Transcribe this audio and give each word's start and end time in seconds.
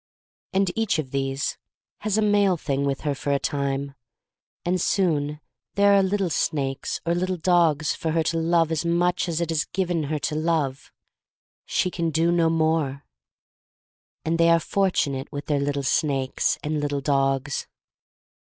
And 0.51 0.71
each 0.75 0.97
of 0.97 1.11
these 1.11 1.59
has 1.99 2.17
a 2.17 2.23
male 2.23 2.57
thing 2.57 2.85
with 2.85 3.01
her 3.01 3.13
for 3.13 3.31
a 3.31 3.37
time, 3.37 3.93
and 4.65 4.81
soon 4.81 5.39
there 5.75 5.93
are 5.93 6.01
little 6.01 6.31
snakes 6.31 6.99
or 7.05 7.13
little 7.13 7.37
dogs 7.37 7.93
for 7.93 8.09
her 8.13 8.23
to 8.23 8.39
love 8.39 8.71
as 8.71 8.83
much 8.83 9.29
as 9.29 9.39
it 9.39 9.51
is 9.51 9.65
given 9.65 10.05
her 10.05 10.17
to 10.17 10.33
love— 10.33 10.91
she 11.67 11.91
can 11.91 12.09
do 12.09 12.31
no 12.31 12.49
more. 12.49 13.05
And 14.25 14.39
they 14.39 14.49
are 14.49 14.59
fortunate 14.59 15.31
with 15.31 15.45
their 15.45 15.59
little 15.59 15.83
snakes 15.83 16.57
and 16.63 16.79
little 16.79 17.01
dogs. 17.01 17.67